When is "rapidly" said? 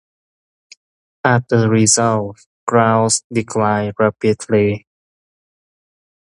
3.99-4.87